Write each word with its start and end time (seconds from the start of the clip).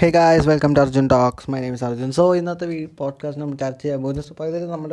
Hey 0.00 0.06
guys 0.10 0.48
welcome 0.48 0.70
to 0.76 0.80
Arjun 0.80 1.06
talks 1.12 1.50
my 1.50 1.58
name 1.60 1.74
is 1.76 1.84
Arjun 1.84 2.12
so 2.12 2.34
ഇന്നത്തെ 2.34 2.66
ഈ 2.76 2.84
podcast 3.00 3.40
നമ്മൾ 3.42 3.56
ചർച്ച 3.56 3.82
ചെയ്യാൻ 3.82 3.98
പോകുന്നത് 4.02 4.24
സോ 4.28 4.34
അതിൽ 4.44 4.64
നമ്മൾ 4.68 4.90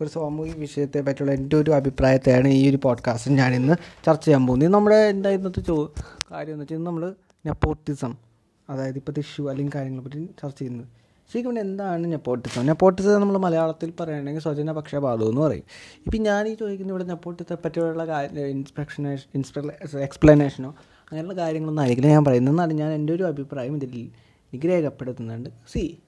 ഒരു 0.00 0.08
സാമൂഹിക 0.14 0.56
വിഷയത്തെ 0.64 1.00
പറ്റിയുള്ള 1.06 1.32
എന്റെ 1.32 1.56
ഒരു 1.56 1.70
അഭിപ്രായത്തെയാണ് 1.70 2.48
ഈ 2.48 2.70
ഒരു 2.70 2.78
പോഡ്കാസ്റ്റ് 2.86 3.30
ഞാൻ 3.38 3.54
ഇന്ന് 3.54 3.74
ചർച്ച 4.06 4.24
ചെയ്യാൻ 4.24 4.42
പോകുന്നത്. 4.46 4.72
നമ്മുടെ 4.74 4.98
എന്താ 5.12 5.30
ഇന്നത്തെ 5.36 5.60
ചോ 5.60 5.76
കാര്യം 6.32 6.52
എന്ന് 6.52 6.64
വെച്ചാൽ 6.64 6.82
നമ്മൾ 6.88 7.04
നെപ്പോട്ടിസം 7.44 8.12
അതായത് 8.68 8.98
ഇപ്പോഴത്തെ 9.00 9.22
ഇഷ്യൂ 9.26 9.44
അല്ലെങ്കിൽ 9.52 9.72
കാര്യങ്ങളെ 9.76 10.04
പറ്റി 10.06 10.24
ചർച്ച 10.42 10.58
ചെയ്യുന്നത്. 10.58 10.88
ശരിക്കും 11.30 11.60
എന്താണ് 11.60 12.12
നെപ്പോട്ടിസം 12.14 12.66
നെപ്പോട്ടിസം 12.70 13.20
നമ്മൾ 13.24 13.38
മലയാളത്തിൽ 13.46 13.92
പറയുകയാണെങ്കിൽ 14.00 14.44
സ്വജന 14.46 14.72
പക്ഷപാതം 14.80 15.28
എന്ന് 15.30 15.42
പറയും. 15.46 15.64
ഇപ്പം 16.06 16.20
ഞാൻ 16.28 16.42
ഈ 16.48 16.54
ചോദിക്കുന്ന 16.54 16.92
ഇവിടെ 16.94 17.06
നെപ്പോട്ടിസത്തെ 17.12 17.58
പറ്റിയുള്ള 17.64 18.04
ഇൻസ്പെക്ഷനേഷൻ 18.56 19.28
ഇൻസ്പെ 19.40 19.62
എക്സ്പ്ലനേഷനോ 20.08 20.72
അങ്ങനെയുള്ള 21.08 21.34
കാര്യങ്ങളൊന്നും 21.42 21.82
ആയിരിക്കില്ല 21.82 22.12
ഞാൻ 22.16 22.24
പറയുന്നത്. 22.30 22.76
ഞാൻ 22.82 22.92
എന്റെ 22.98 23.12
ഒരു 23.12 23.24
അഭിപ്രായം 23.32 23.74
ഇതിൽ 23.80 23.96
എനിക്ക് 24.54 24.66
രേഖപ്പെടുത്തുന്നുണ്ട് 24.66 25.50
സി 25.72 25.98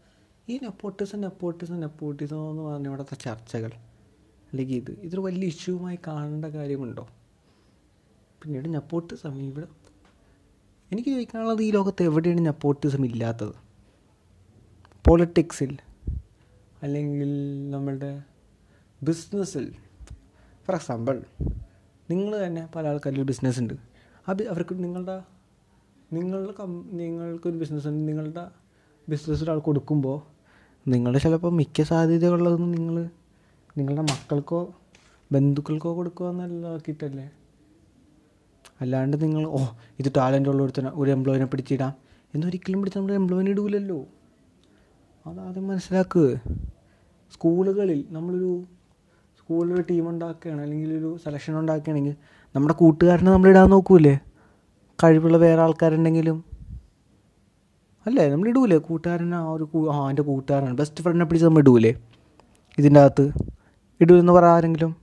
ഈ 0.49 0.59
നെപ്പോട്ടിസം 0.63 1.21
നെപ്പോട്ടിസം 1.21 1.81
നെപ്പോട്ടിസം 1.81 2.51
എന്ന് 2.51 2.63
പറഞ്ഞ 2.63 2.87
ഇവിടുത്തെ 2.87 3.15
ചർച്ചകൾ 3.15 3.71
അല്ലെങ്കിൽ 4.51 4.77
ഇത് 4.77 4.91
ഇതൊരു 4.91 5.21
വലിയ 5.21 5.49
ഇഷ്യൂമായി 5.49 5.99
കാണേണ്ട 6.07 6.45
കാര്യമുണ്ടോ? 6.45 7.09
പിന്നീട് 8.43 8.75
നെപ്പോട്ടിസം 8.75 9.39
ഇവിടെ 9.39 9.67
എനിക്ക് 10.93 11.11
ചോദിക്കാനുള്ളത് 11.11 11.63
ഈ 11.63 11.71
ലോകത്ത് 11.71 12.03
എവിടെയാണ് 12.03 12.47
നെപ്പോട്ടിസം 12.47 13.05
ഇല്ലാത്തത്? 13.07 13.55
പൊളിറ്റിക്സിൽ 15.05 15.73
അല്ലെങ്കിൽ 16.83 17.31
നമ്മളുടെ 17.71 18.23
ബിസിനസ്സിൽ 19.03 19.73
ഫോർ 20.67 20.75
എക്സാമ്പിൾ 20.75 21.25
നിങ്ങൾ 22.11 22.47
തന്നെ 22.47 22.69
പല 22.75 22.87
ആൾക്കാരിൽ 22.89 23.23
ബിസിനസ് 23.23 23.61
ഉണ്ട്. 23.61 23.75
അത് 24.29 24.49
അവർക്ക് 24.49 24.85
നിങ്ങളുടെ 24.85 25.36
നിങ്ങളുടെ 26.13 26.53
കം 26.53 26.91
നിങ്ങൾക്കൊരു 26.93 27.57
ബിസിനസ് 27.57 27.87
നിങ്ങളുടെ 27.87 28.49
ബിസിനസ് 29.09 29.43
ഒരാൾ 29.43 29.59
കൊടുക്കുമ്പോൾ 29.59 30.23
നിങ്ങൾ 30.89 31.19
ചിലപ്പോൾ 31.19 31.53
മിക്ക 31.53 31.83
സാധ്യതയുള്ളതൊന്നും 31.83 32.73
നിങ്ങൾ 32.73 33.09
നിങ്ങളുടെ 33.79 34.03
മക്കൾക്കോ 34.03 34.75
ബന്ധുക്കൾക്കോ 35.33 35.97
കൊടുക്കുക 35.97 36.29
എന്നല്ലാക്കിയിട്ടല്ലേ? 36.29 37.31
അല്ലാണ്ട് 38.81 39.25
നിങ്ങൾ 39.25 39.47
ഓ 39.47 39.59
ഇത് 39.99 40.13
ടാലന്റ് 40.17 40.49
ഉള്ള 40.49 40.63
ഒരുത്തന 40.63 40.89
ഒരു 40.95 41.11
എംപ്ലോയിനെ 41.11 41.47
പിടിച്ചിടാം 41.47 41.93
എന്നൊരിക്കലും 42.35 42.81
പിടിച്ച് 42.81 42.99
നമ്മൾ 42.99 43.13
എംപ്ലോയിനെ 43.13 43.51
ഇടൂലല്ലോ. 43.51 44.07
അതാദ്യം 45.27 45.69
മനസ്സിലാക്കുക 45.69 46.41
സ്കൂളുകളിൽ 47.33 48.07
നമ്മളൊരു 48.11 48.65
സ്കൂളിലൊരു 49.39 49.81
ടീം 49.81 50.09
ഉണ്ടാക്കുകയാണ് 50.09 50.63
അല്ലെങ്കിൽ 50.63 50.99
ഒരു 50.99 51.17
സെലക്ഷൻ 51.25 51.59
ഉണ്ടാക്കുകയാണെങ്കിൽ 51.59 52.17
നമ്മുടെ 52.55 52.75
കൂട്ടുകാരനെ 52.75 53.31
നമ്മൾ 53.31 53.49
ഇടാൻ 53.49 53.71
നോക്കൂലേ 53.71 54.15
കഴിവുള്ള 55.05 55.37
വേറെ 55.37 55.63
ആൾക്കാരുണ്ടെങ്കിലും. 55.63 56.45
അല്ലേ? 58.07 58.31
നമ്മൾ 58.31 58.49
ഇടൂലേ? 58.49 58.79
കൂട്ടുകാരനെ 58.79 59.37
ആ 59.37 59.51
ഒരു 59.51 59.91
ആ 59.93 60.09
എന്റെ 60.09 60.23
കൂട്ടുകാരനാണ്. 60.23 60.77
ബെസ്റ്റ് 60.77 61.03
ഫ്രണ്ടിനെ 61.03 61.25
പിടിച്ച് 61.25 61.47
നമ്മൾ 61.47 61.61
ഇടൂലേ? 61.61 61.95
ഇതിന്റെ 62.79 63.01
അകത്ത്. 63.01 63.33
ഇടൂലെന്ന് 64.01 64.33
പറ 64.33 64.45
ആരെങ്കിലും? 64.45 64.97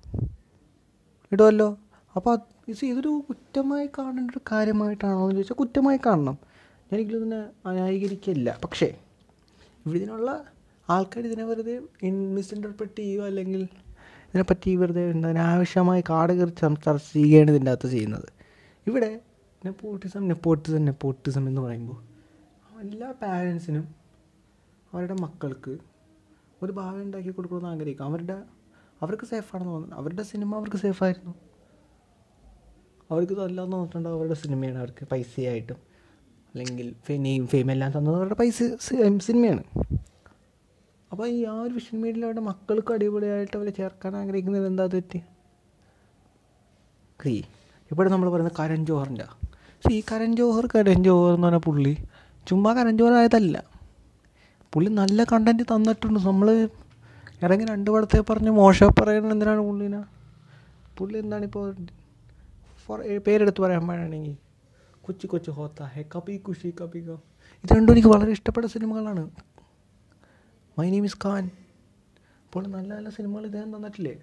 ഇടുമല്ലോ 1.32 1.78
അപ്പോൾ 2.16 2.38
ഇത് 2.68 2.86
ഇതൊരു 2.86 3.24
കുറ്റമായി 3.30 3.90
കാണേണ്ട 3.98 4.32
ഒരു 4.32 4.40
കാര്യമായിട്ടാണോ 4.52 5.24
എന്ന് 5.24 5.36
ചോദിച്ചാൽ 5.36 5.56
കുറ്റമായി 5.56 6.00
കാണണം. 6.06 6.38
ഞാനെങ്കിലും 6.92 7.18
ഇതിനെ 7.18 7.46
ന്യായീകരിക്കില്ല 7.70 8.60
പക്ഷേ 8.64 8.96
ഇതിനുള്ള 9.86 10.44
ആൾക്കാർ 10.90 11.26
ഇതിനെ 11.26 11.44
വെറുതെ 11.44 11.82
ഇൻ 12.04 12.36
മിസ്ഇന്റർപ്രറ്റ് 12.36 13.00
ചെയ്യുക 13.00 13.24
അല്ലെങ്കിൽ 13.24 13.64
ഇതിനെപ്പറ്റി 14.24 14.76
വെറുതെ 14.76 15.12
എന്താ 15.12 15.34
ആവശ്യമായി 15.42 16.04
കാട് 16.10 16.34
കയറി 16.34 16.50
ചർ- 16.50 16.80
ചർച്ച 16.86 17.14
ചെയ്യുകയാണ് 17.14 17.52
ഇതിന്റെ 17.52 17.72
അകത്ത് 17.72 17.90
ചെയ്യുന്നത്. 17.90 18.30
ഇവിടെ 18.88 19.20
നെപ്പോട്ടിസം 19.66 20.28
നെപ്പോട്ടിസം 20.28 20.86
നെപ്പോട്ടിസം 20.86 21.48
എന്ന് 21.48 21.62
പറയുമ്പോൾ 21.62 22.00
എല്ലാ 22.82 23.12
പാരൻസിനും 23.12 23.96
അവരുടെ 24.94 25.14
മക്കൾക്ക് 25.14 25.78
ഒരു 26.62 26.72
ഭാവി 26.72 27.04
ഉണ്ടാക്കി 27.04 27.30
കൊടുക്കണമെന്ന് 27.30 27.70
ആഗ്രഹിക്കും. 27.70 28.06
അവരുടെ 28.06 28.44
അവർക്ക് 29.02 29.26
സേഫാണെന്ന് 29.26 29.74
തോന്നുന്നു. 29.74 29.96
അവരുടെ 29.96 30.24
സിനിമ 30.24 30.56
അവർക്ക് 30.56 30.78
സേഫായിരുന്നു 30.78 31.34
അവർക്ക് 33.12 33.34
നല്ലതെന്ന് 33.34 33.76
തോന്നിട്ടുണ്ട് 33.76 34.10
അവരുടെ 34.10 34.34
സിനിമയാണ് 34.34 34.78
അവർക്ക് 34.78 35.06
പൈസയായിട്ടും 35.06 35.80
അല്ലെങ്കിൽ 36.56 36.96
നെയിം 37.22 37.48
ഫെയിം 37.48 37.72
എല്ലാം 37.72 37.92
തന്നത് 37.98 38.16
അവരുടെ 38.16 38.36
പൈസ 38.36 38.64
സിനിമയാണ് 39.18 39.64
അപ്പോൾ 41.12 41.28
ഈ 41.28 41.46
ആ 41.46 41.62
ഒരു 41.62 41.80
സിനിമയിൽ 41.80 42.26
അവരുടെ 42.26 42.42
മക്കൾക്ക് 42.42 42.94
അടിപൊളിയായിട്ട് 42.94 43.58
അവരെ 43.58 43.70
ചേർക്കാൻ 43.70 44.16
ആഗ്രഹിക്കുന്നത് 44.18 44.68
എന്താ 44.68 44.86
തെറ്റി? 44.86 45.20
ക്രീ 47.20 47.44
ഇവിടെ 47.92 48.10
നമ്മൾ 48.10 48.30
പറയുന്നത് 48.30 48.56
കരൺ 48.60 48.86
ജോഹറിന്റെ 48.86 49.43
സോ 49.84 49.90
ഈ 49.92 50.04
കരൺ 50.12 50.36
ജോഹർ 50.36 50.66
കരൺ 50.74 51.00
ജോഹർ 51.04 51.32
എന്ന് 51.36 51.48
പറഞ്ഞ 51.48 51.58
പുള്ളി 51.66 51.92
ചുമ്മാ 52.48 52.74
കരൺ 52.74 52.98
ജോഹർ 52.98 53.14
ആയതല്ല. 53.14 53.56
പുള്ളി 54.74 54.90
നല്ല 54.90 55.24
കണ്ടന്റ് 55.24 55.64
തന്നിട്ടുണ്ട്. 55.64 56.20
നമ്മൾ 56.28 56.48
ഇറങ്ങി 57.44 57.66
രണ്ട് 57.66 57.90
പടത്തെ 57.92 58.20
പറഞ്ഞ് 58.30 58.50
മോശം 58.50 58.92
പറയുന്നത് 59.00 59.34
എന്തിനാണ് 59.34 59.62
പുള്ളിനെ? 59.70 60.02
പുള്ളി 60.98 61.18
എന്താണിപ്പോൾ 61.18 61.68
ഫോർ 62.86 63.20
പേരെടുത്ത് 63.28 63.62
പറയാൻ 63.62 63.88
പാടാണെങ്കിൽ? 63.88 64.38
കൊച്ചു 65.02 65.28
കൊച്ചു 65.28 65.52
ഹോത്ത. 65.52 65.84
ഹെ 65.84 66.06
കപി 66.16 66.38
കുഷി 66.38 66.74
കപി 66.82 67.00
ഗം. 67.00 67.20
ഇത് 67.64 67.72
രണ്ടും 67.78 67.94
എനിക്ക് 67.94 68.08
വളരെ 68.08 68.32
ഇഷ്ടപ്പെട്ട 68.32 68.68
സിനിമകളാണ്. 68.68 69.30
മൈ 70.80 70.90
നെയിം 70.90 71.06
ഇസ് 71.06 71.18
ഖാൻ 71.26 71.46
അപ്പോൾ 72.46 72.68
നല്ല 72.68 72.90
നല്ല 72.96 73.10
സിനിമകൾ 73.10 73.46
ഇദ്ദേഹം 73.46 73.70
തന്നിട്ടില്ലേ? 73.76 74.16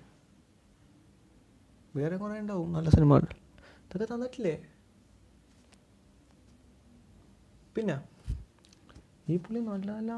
വേറെ 1.94 2.16
കുറേ 2.16 2.40
ഉണ്ടാവും 2.40 2.68
നല്ല 2.72 2.88
സിനിമകൾ. 2.88 3.24
ഇതൊക്കെ 3.86 4.14
തന്നിട്ടില്ലേ? 4.14 4.56
പിന്നെ? 7.76 7.96
ഈ 9.32 9.36
പുള്ളി 9.42 9.60
നല്ല 9.70 9.88
നല്ല 9.98 10.12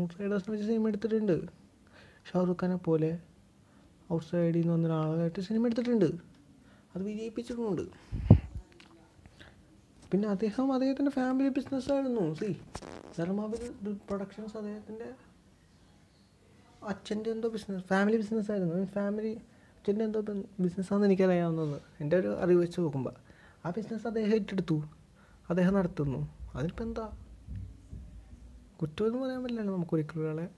ഔട്ട്സൈഡേഴ്സിനെ 0.00 0.52
വെച്ച് 0.52 0.66
സിനിമ 0.70 0.88
എടുത്തിട്ടുണ്ട്. 0.88 1.36
ഷാറുഖ് 2.28 2.58
ഖാനെ 2.62 2.78
പോലെ 2.86 3.10
ഔട്ട് 4.14 4.26
സൈഡിൽ 4.30 4.56
നിന്ന് 4.60 4.72
വന്ന 4.74 4.86
ഒരാളായിട്ട് 4.88 5.42
സിനിമ 5.48 5.66
എടുത്തിട്ടുണ്ട്. 5.68 6.08
അത് 6.94 7.02
വിജയിപ്പിച്ചിട്ടുമുണ്ട് 7.08 7.84
പിന്നെ 10.12 10.26
അദ്ദേഹം 10.28 10.72
അദ്ദേഹത്തിന്റെ 10.72 11.12
ഫാമിലി 11.18 11.48
ബിസിനസ്സായിരുന്നു 11.58 12.24
സി 12.40 12.48
ധർമാവിൽ 13.18 13.62
പ്രൊഡക്ഷൻസ് 14.08 14.56
അദ്ദേഹത്തിന്റെ 14.60 15.08
അച്ഛന്റെ 16.92 17.30
എന്തോ 17.30 17.48
ബിസിനസ് 17.48 17.84
ഫാമിലി 17.92 18.16
ബിസിനസ്സായിരുന്നു 18.16 18.86
ഫാമിലി 18.96 19.32
അച്ഛന്റെ 19.76 20.04
എന്തോ 20.04 20.20
ബിസിനസ്സാണെന്ന് 20.64 21.08
എനിക്കറിയാവുന്നത് 21.08 21.76
എന്റെ 22.00 22.16
ഒരു 22.16 22.30
അറിവ് 22.42 22.60
വെച്ച് 22.62 22.78
നോക്കുമ്പോൾ 22.80 23.14
ആ 23.64 23.70
ബിസിനസ് 23.76 24.06
അദ്ദേഹം 24.06 24.34
ഏറ്റെടുത്തു. 24.36 24.76
അദ്ദേഹം 25.50 25.74
നടത്തുന്നു. 25.74 26.20
അതിനിപ്പോൾ 26.54 26.84
എന്താ? 26.84 27.12
കുറ്റമെന്ന് 28.82 29.18
പറയാൻ 29.18 29.42
പറ്റില്ല. 29.42 29.62
നമുക്ക് 29.62 29.94
ഒരിക്കലും 29.94 30.22
ഒരാളെ 30.22 30.48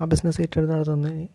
ആ 0.00 0.04
ബിസിനസ് 0.04 0.40
ഏറ്റെടുത്ത് 0.40 0.74
നടത്തുന്നതിന് 0.74 1.28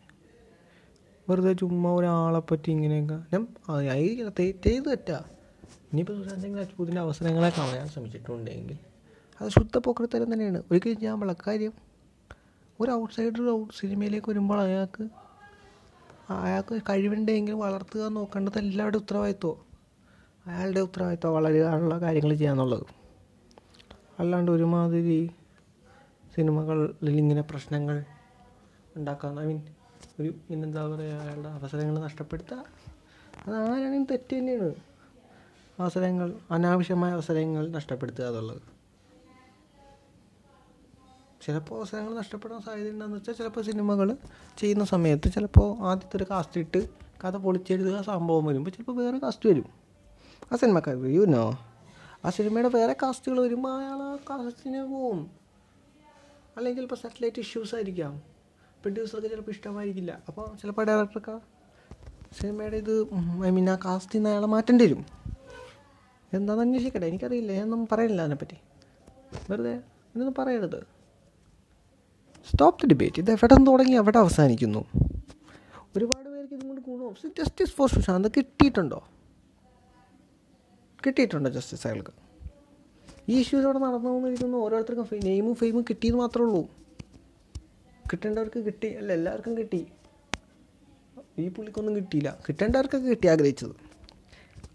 വെറുതെ 1.30 1.54
ചുമ്മാ 1.54 1.90
ഒരാളെ 1.94 2.40
പറ്റി 2.40 2.72
ഇങ്ങനെയൊക്കെ. 2.72 3.14
ഞാൻ 3.14 3.48
ആയിരിക്കില്ല. 3.92 4.30
ചെയ്ത് 4.66 4.86
തെറ്റാ. 4.86 5.20
ഇനിയിപ്പോൾ 5.92 6.24
സുശാന്ത് 6.24 6.58
രാജ്പൂതിന്റെ 6.58 7.02
അവസരങ്ങളെ 7.02 7.50
കാണാൻ 7.58 7.88
ശ്രമിച്ചിട്ടുണ്ടെങ്കിൽ 7.88 8.78
അത് 9.42 9.50
ശുദ്ധ 9.50 9.78
പോക്കൃത്തരം 9.78 10.34
തന്നെയാണ്. 10.34 10.58
ഒരിക്കലും 10.72 11.00
ചെയ്യാൻ 11.00 11.20
പാടില്ല 11.20 11.42
കാര്യം 11.48 11.74
ഒരു 12.80 12.92
ഔട്ട്സൈഡർ 12.92 13.50
ഔട്ട് 13.52 13.74
സിനിമയിലേക്ക് 13.74 14.30
വരുമ്പോൾ 14.30 14.62
അയാൾക്ക് 14.62 15.04
അയാൾക്ക് 16.30 16.82
കഴിവുണ്ടെങ്കിൽ 16.90 17.54
വളർത്തുക 17.54 18.08
നോക്കേണ്ടത് 18.08 18.58
എല്ലാവരുടെ 18.58 18.98
ഉത്തരവാദിത്വം. 18.98 19.73
അയാളുടെ 20.48 20.80
ഉത്തരവാദിത്വം 20.80 21.34
വളരുകയുള്ള 21.34 22.00
കാര്യങ്ങൾ 22.00 22.36
ചെയ്യാന്നുള്ളത്. 22.36 22.86
അല്ലാണ്ട് 24.20 24.52
ഒരുമാതിരി 24.52 25.32
സിനിമകളിൽ 26.36 27.18
ഇങ്ങനെ 27.18 27.42
പ്രശ്നങ്ങൾ 27.42 28.04
ഉണ്ടാക്കാൻ 28.96 29.40
ഐ 29.40 29.46
മീൻ 29.46 29.62
ഒരു 30.20 30.34
പിന്നെന്താ 30.50 30.96
പറയുക 30.96 31.14
അയാളുടെ 31.14 31.50
അവസരങ്ങൾ 31.50 32.00
നഷ്ടപ്പെടുത്തുക 32.00 32.66
അത് 33.48 33.56
ആരാണെങ്കിലും 33.56 34.06
തെറ്റ് 34.06 34.36
തന്നെയാണ്. 34.36 34.76
അവസരങ്ങൾ 35.80 36.34
അനാവശ്യമായ 36.52 37.12
അവസരങ്ങൾ 37.12 37.72
നഷ്ടപ്പെടുത്തുക 37.72 38.24
എന്നുള്ളത്. 38.24 38.62
ചിലപ്പോൾ 41.46 41.76
അവസരങ്ങൾ 41.80 42.18
നഷ്ടപ്പെടാൻ 42.18 42.62
സാധ്യത 42.62 42.90
ഉണ്ടെന്ന് 42.90 43.16
വെച്ചാൽ 43.16 43.34
ചിലപ്പോൾ 43.34 43.62
സിനിമകൾ 43.62 44.18
ചെയ്യുന്ന 44.58 44.86
സമയത്ത് 44.86 45.32
ചിലപ്പോൾ 45.32 45.78
ആദ്യത്തെ 45.78 46.18
ഒരു 46.18 46.26
കാസ്റ്റ് 46.30 46.60
ഇട്ട് 46.60 46.90
കഥ 47.24 47.38
പൊളിച്ചെഴുതുക 47.38 48.02
സംഭവം 48.02 48.46
വരുമ്പോൾ 48.46 48.70
ചിലപ്പോൾ 48.70 48.98
വേറെ 48.98 49.18
കാസ്റ്റ് 49.18 49.50
വരും. 49.50 49.83
ആ 50.52 50.56
സിനിമക്കാർ 50.56 50.96
യു 50.96 51.26
നോ 51.26 51.60
ആ 52.26 52.30
സിനിമയുടെ 52.30 52.68
വേറെ 52.68 52.94
കാസ്റ്റുകൾ 52.94 53.42
വരുമ്പോൾ 53.42 53.80
അയാൾ 53.80 54.02
ആ 54.02 54.16
കാസ്റ്റിന് 54.30 54.82
പോവും. 54.84 55.32
അല്ലെങ്കിൽ 56.58 56.82
ചിലപ്പോൾ 56.82 56.96
സാറ്റലൈറ്റ് 56.96 57.40
ഇഷ്യൂസ് 57.40 57.76
ആയിരിക്കാം. 57.76 58.22
പ്രൊഡ്യൂസർക്ക് 58.82 59.28
ചിലപ്പോൾ 59.28 59.52
ഇഷ്ടമായിരിക്കില്ല. 59.52 60.22
അപ്പോൾ 60.28 60.58
ചിലപ്പോൾ 60.62 60.86
ഡയറക്ടർക്ക് 60.86 61.40
സിനിമയുടെ 62.42 62.78
ഇത് 62.78 63.02
ഐ 63.46 63.50
മീൻ 63.50 63.70
ആ 63.70 63.76
കാസ്റ്റിൽ 63.86 64.18
നിന്ന് 64.18 64.30
അയാളെ 64.30 64.48
മാറ്റേണ്ടി 64.48 64.86
വരും. 64.86 65.06
എന്താണെന്ന് 66.34 66.66
അന്വേഷിക്കട്ടെ? 66.66 67.06
എനിക്കറിയില്ല. 67.06 67.52
ഞാനൊന്നും 67.52 67.88
പറയില്ല 67.92 68.22
അതിനെപ്പറ്റി. 68.22 68.58
വെറുതെ 69.50 69.74
ഇതൊന്നും 70.16 70.36
പറയരുത്. 70.38 70.80
സ്റ്റോപ്പ് 72.50 72.82
ദി 72.82 72.88
ഡിബേറ്റ് 72.88 73.20
ഇത് 73.20 73.32
എവിടെ 73.32 73.54
നിന്ന് 73.54 73.72
തുടങ്ങി 73.72 73.96
എവിടെ 73.96 74.20
അവസാനിക്കുന്നു. 74.20 74.86
ഒരുപാട് 75.98 76.30
പേർക്ക് 76.30 76.54
ഇതുകൊണ്ട് 76.54 76.82
ഗുണവും. 76.82 77.16
ജസ്റ്റിസ് 77.40 77.72
ഫോർ 77.72 77.90
സുശാന്ത് 77.90 78.28
കിട്ടിയിട്ടുണ്ടോ? 78.38 79.04
കിട്ടിയിട്ടുണ്ടോ 81.06 81.50
ജസ്റ്റിസ് 81.50 81.88
അയാൾക്ക്. 81.88 82.14
ഈ 83.30 83.40
ഇഷ്യൂസ് 83.40 83.66
അവിടെ 83.66 83.80
നടന്നുകൊണ്ടിരിക്കുന്നു 83.80 84.58
ഓരോരുത്തർക്കും 84.58 85.20
നെയിമും 85.24 85.56
ഫെയിമും 85.56 85.84
കിട്ടിയെന്ന് 85.90 86.20
മാത്രമേ 86.20 86.46
ഉള്ളൂ. 86.48 86.64
കിട്ടേണ്ടവർക്ക് 88.12 88.60
കിട്ടി. 88.60 88.88
അല്ല 88.88 89.14
എല്ലാവർക്കും 89.14 89.58
കിട്ടി. 89.58 89.82
ഈ 91.40 91.50
പുള്ളിക്കൊന്നും 91.50 91.96
കിട്ടിയില്ല. 91.96 92.38
കിട്ടേണ്ടവർക്കൊക്കെ 92.50 93.08
കിട്ടി 93.08 93.28
ആഗ്രഹിച്ചത്. 93.28 93.76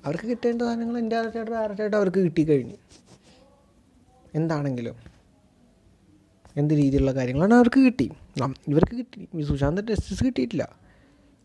അവർക്ക് 0.04 0.24
കിട്ടേണ്ട 0.24 0.62
സാധനങ്ങൾ 0.62 0.98
എന്റെ 0.98 1.16
ആർട്ടായിട്ട് 1.16 1.50
ആർട്ടായിട്ട് 1.52 1.96
അവർക്ക് 1.96 2.18
കിട്ടിക്കഴിഞ്ഞു 2.18 2.76
എന്താണെങ്കിലും 4.34 4.96
എന്ത് 6.56 6.74
രീതിയിലുള്ള 6.74 7.14
കാര്യങ്ങളാണ് 7.14 7.54
അവർക്ക് 7.54 7.80
കിട്ടി. 7.80 8.10
ഇവർക്ക് 8.68 8.96
കിട്ടി. 8.96 9.28
ഈ 9.34 9.42
സുശാന്ത് 9.42 9.82
ജസ്റ്റിസ് 9.82 10.24
കിട്ടിയിട്ടില്ല. 10.24 10.64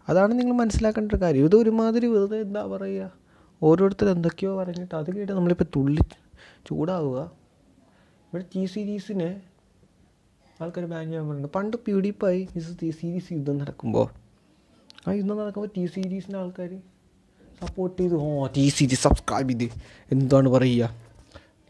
അതാണ് 0.09 0.39
നിങ്ങൾ 0.39 0.53
മനസ്സിലാക്കേണ്ട 0.53 1.11
ഒരു 1.11 1.21
കാര്യം. 1.21 1.45
ഇത് 1.45 1.55
ഒരുമാതിരി 1.55 2.07
വെറുതെ 2.07 2.39
എന്താ 2.41 2.63
പറയുക? 2.65 3.22
ഓരോരുത്തർ 3.63 4.07
എന്തൊക്കെയോ 4.09 4.51
പറഞ്ഞിട്ട് 4.57 4.95
അത് 4.95 5.09
കേട്ട് 5.15 5.33
നമ്മളിപ്പോൾ 5.33 5.63
തുള്ളി 5.75 6.01
ചൂടാവുക. 6.67 7.19
ഇവിടെ 8.27 8.45
ടി 8.55 8.65
സീരീസിനെ 8.65 9.41
ആൾക്കാർ 10.61 10.85
ബാൻ 10.85 11.05
ചെയ്യാൻ 11.05 11.27
പറയുന്നുണ്ട് 11.27 11.53
പണ്ട് 11.55 11.77
പ്യൂഡിപ്പായി 11.77 12.47
ടി 12.81 12.89
സീരീസ് 12.89 13.33
യുദ്ധം 13.33 13.57
നടക്കുമ്പോൾ 13.57 14.07
ആ 15.07 15.11
യുദ്ധം 15.11 15.37
നടക്കുമ്പോൾ 15.37 15.69
ടി 15.77 15.85
സീരീസിന്റെ 15.85 16.39
ആൾക്കാർ 16.39 16.71
സപ്പോർട്ട് 17.61 18.01
ചെയ്ത്. 18.01 18.15
ഓ 18.15 18.47
ടി 18.47 18.69
സീരീസ് 18.69 19.01
സബ്സ്ക്രൈബ് 19.01 19.49
ചെയ്ത്. 19.49 19.73
എന്താണ് 20.11 20.49
പറയുക? 20.49 20.83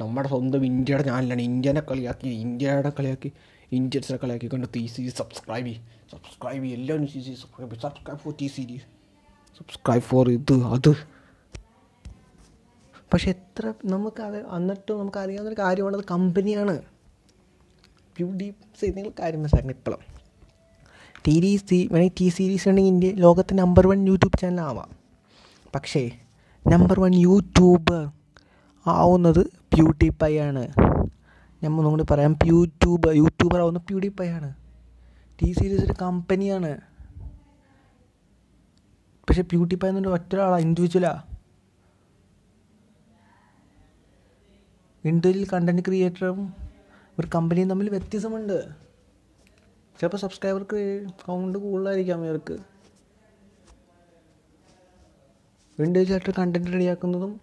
നമ്മുടെ 0.02 0.28
സ്വന്തം 0.30 0.66
ഇന്ത്യയുടെ 0.66 1.04
ചാനലാണ് 1.04 1.42
ഇന്ത്യനെ 1.42 1.82
കളിയാക്കി 1.82 2.28
ഇന്ത്യയുടെ 2.28 2.92
കളിയാക്കി 3.00 3.32
ഇന്ത്യൻസിനെ 3.72 4.18
കളിയാക്കി 4.24 4.48
കണ്ട് 4.54 4.68
ടി 4.76 4.86
സീരീസ് 4.86 5.16
സബ്സ്ക്രൈബ് 5.16 5.66
ചെയ്യും. 5.66 5.84
സബ്സ്ക്രൈബ് 6.12 6.64
ചെയ്യും. 6.64 6.80
എല്ലാവരും 6.80 7.08
subscribe 7.08 7.76
subscribe 7.76 8.20
for 8.20 8.34
T 8.42 8.48
Series 8.48 8.84
subscribe 9.60 10.04
for 10.04 10.30
ഇത് 10.30 10.54
അത്. 10.54 11.23
പക്ഷെ 13.14 13.30
എത്ര 13.30 13.74
നമുക്ക് 13.86 14.22
അത് 14.22 14.38
എന്നിട്ടും 14.56 15.00
നമുക്ക് 15.00 15.18
അറിയാവുന്നൊരു 15.18 15.62
കാര്യമാണ് 15.62 15.96
അത് 15.98 16.04
കമ്പനിയാണ്. 16.12 16.82
പ്യൂഡി 18.18 18.54
നിങ്ങൾ 18.84 19.12
കാര്യം 19.20 19.40
മനസ്സിലാക്കണം 19.40 19.74
ഇപ്പോഴും 19.74 20.02
ടി 21.28 21.42
ഡി 21.42 21.56
സി 21.56 21.90
വേണമെങ്കിൽ 21.92 22.16
ടി 22.22 22.30
സീരീസ് 22.30 22.70
ഉണ്ടെങ്കിൽ 22.70 22.92
ഇന്ത്യ 22.92 23.12
ലോകത്തെ 23.12 23.54
നമ്പർ 23.54 23.88
വൺ 23.88 24.08
യൂട്യൂബ് 24.08 24.40
ചാനലാവാം 24.42 24.90
പക്ഷേ 25.76 26.12
നമ്പർ 26.68 27.00
വൺ 27.00 27.16
യൂട്യൂബ് 27.16 28.10
ആവുന്നത് 28.88 29.46
ബ്യൂട്ടി 29.76 30.10
പൈ 30.10 30.38
ആണ് 30.38 30.68
നമ്മൾ 31.64 31.78
ഒന്നുകൂടി 31.78 32.06
പറയാം 32.12 32.40
യൂട്യൂബ് 32.46 33.16
യൂട്യൂബർ 33.16 33.60
ആവുന്ന 33.60 33.80
പൈ 34.20 34.28
ആണ് 34.28 34.54
ടി 35.42 35.52
സീരീസ് 35.52 35.86
ഒരു 35.86 35.94
കമ്പനിയാണ്. 36.02 36.78
പക്ഷേ 39.30 39.42
പൈ 39.76 39.90
എന്നൊരു 39.90 40.10
ഒറ്റ 40.10 40.36
ഒരാളാണ് 40.36 40.62
ഇൻഡിവിജ്വലാ 40.62 41.24
ഇൻഡിവിജ്വൽ 45.06 45.48
കണ്ടന്റ് 45.54 45.82
ക്രിയേറ്ററും 45.82 46.54
ഒരു 47.20 47.28
കമ്പനിയും 47.36 47.70
തമ്മിൽ 47.70 47.90
വ്യത്യാസമുണ്ട്. 47.90 48.70
ചിലപ്പോൾ 50.00 50.18
സബ്സ്ക്രൈബർക്ക് 50.18 51.08
കൗണ്ട് 51.26 51.60
കൂടുതലായിരിക്കാം 51.60 52.26
ഇവർക്ക്. 52.26 52.58
ഇൻഡിവിജ്വലായിട്ട് 55.80 56.34
കണ്ടന്റ് 56.40 56.74
റെഡിയാക്കുന്നതും 56.74 57.42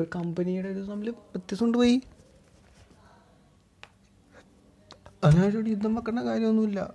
ഒരു 0.00 0.06
കമ്പനിയുടെ 0.14 0.68
ഇത് 0.68 0.88
തമ്മിൽ 0.88 1.10
വ്യത്യാസമുണ്ട് 1.10 1.78
പോയി. 1.78 2.02
അതിനായിട്ട് 5.24 5.70
യുദ്ധം 5.70 5.94
വെക്കേണ്ട 5.94 6.18
കാര്യമൊന്നുമില്ല. 6.18 6.94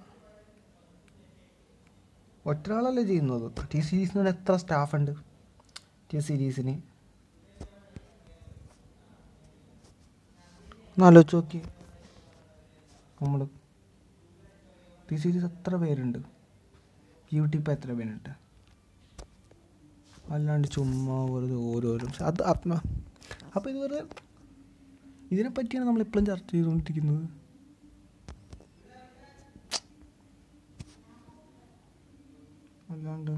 ഒറ്റരാളല്ലേ 2.45 3.03
ചെയ്യുന്നത്? 3.03 3.51
ടി 3.73 3.79
സീരീസിന് 3.79 4.29
എത്ര 4.29 4.55
സ്റ്റാഫുണ്ട് 4.55 5.11
ടി 6.13 6.19
സീരീസിന് 6.19 6.94
ഒന്ന് 10.95 11.05
ആലോചിച്ച് 11.05 11.35
നോക്കി. 11.35 11.59
നമ്മൾ 13.21 13.39
ടി 15.11 15.15
സീരീസ് 15.15 15.45
എത്ര 15.45 15.75
പേരുണ്ട്? 15.75 16.19
യൂട്യൂബ് 17.33 17.71
എത്ര 17.71 17.93
പേരുണ്ട്? 17.93 18.29
അല്ലാണ്ട് 20.33 20.67
ചുമ്മാ 20.67 21.17
വെറുതെ 21.25 21.55
ഓരോരോ 21.55 22.07
അത് 22.21 22.41
ആത്മ 22.43 22.73
അപ്പോൾ 23.55 23.69
ഇത് 23.69 23.77
വെറുതെ 23.77 24.03
ഇതിനെപ്പറ്റിയാണ് 25.31 25.87
നമ്മൾ 25.87 26.01
എപ്പോഴും 26.01 26.25
ചർച്ച 26.25 26.51
ചെയ്തുകൊണ്ടിരിക്കുന്നത്. 26.51 27.29
അല്ലാണ്ട് 32.89 33.31